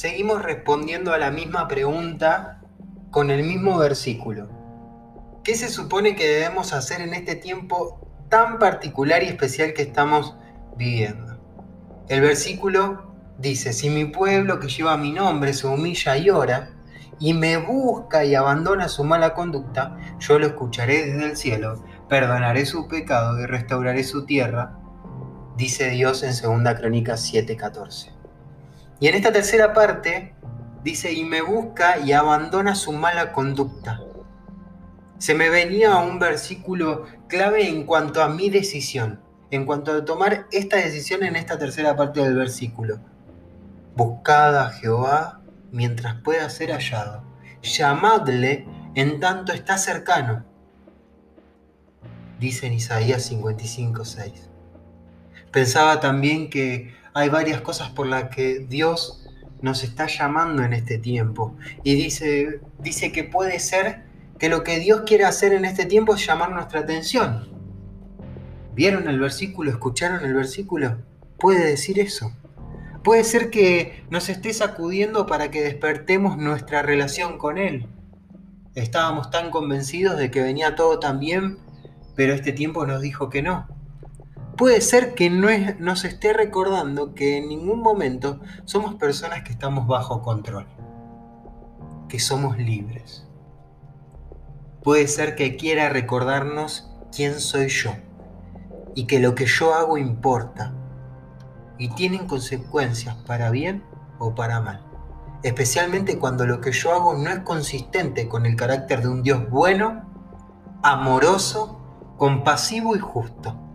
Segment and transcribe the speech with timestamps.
[0.00, 2.62] seguimos respondiendo a la misma pregunta
[3.10, 4.48] con el mismo versículo.
[5.44, 10.36] ¿Qué se supone que debemos hacer en este tiempo tan particular y especial que estamos
[10.74, 11.38] viviendo?
[12.08, 16.70] El versículo dice, si mi pueblo que lleva mi nombre se humilla y ora,
[17.18, 22.64] y me busca y abandona su mala conducta, yo lo escucharé desde el cielo, perdonaré
[22.64, 24.78] su pecado y restauraré su tierra,
[25.58, 28.19] dice Dios en 2 Crónicas 7:14.
[29.00, 30.34] Y en esta tercera parte
[30.84, 34.00] dice, y me busca y abandona su mala conducta.
[35.18, 40.46] Se me venía un versículo clave en cuanto a mi decisión, en cuanto a tomar
[40.52, 43.00] esta decisión en esta tercera parte del versículo.
[43.96, 45.40] Buscad a Jehová
[45.72, 47.24] mientras pueda ser hallado.
[47.62, 50.44] Llamadle en tanto está cercano.
[52.38, 54.50] Dice en Isaías 55, 6.
[55.50, 59.26] Pensaba también que hay varias cosas por las que Dios
[59.62, 61.56] nos está llamando en este tiempo.
[61.82, 64.04] Y dice, dice que puede ser
[64.38, 67.48] que lo que Dios quiere hacer en este tiempo es llamar nuestra atención.
[68.74, 69.70] ¿Vieron el versículo?
[69.70, 70.98] ¿Escucharon el versículo?
[71.38, 72.32] Puede decir eso.
[73.02, 77.86] Puede ser que nos esté sacudiendo para que despertemos nuestra relación con Él.
[78.74, 81.58] Estábamos tan convencidos de que venía todo tan bien,
[82.14, 83.79] pero este tiempo nos dijo que no.
[84.60, 89.86] Puede ser que no nos esté recordando que en ningún momento somos personas que estamos
[89.86, 90.66] bajo control,
[92.10, 93.26] que somos libres.
[94.82, 97.92] Puede ser que quiera recordarnos quién soy yo
[98.94, 100.74] y que lo que yo hago importa
[101.78, 103.82] y tienen consecuencias para bien
[104.18, 104.84] o para mal.
[105.42, 109.48] Especialmente cuando lo que yo hago no es consistente con el carácter de un Dios
[109.48, 110.04] bueno,
[110.82, 111.80] amoroso,
[112.18, 113.69] compasivo y justo.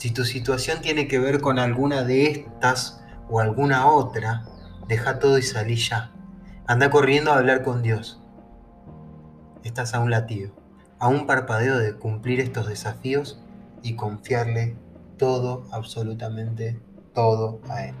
[0.00, 4.46] Si tu situación tiene que ver con alguna de estas o alguna otra,
[4.88, 6.10] deja todo y salí ya.
[6.66, 8.18] Anda corriendo a hablar con Dios.
[9.62, 10.52] Estás a un latido,
[10.98, 13.42] a un parpadeo de cumplir estos desafíos
[13.82, 14.74] y confiarle
[15.18, 16.80] todo, absolutamente
[17.12, 17.94] todo a Él.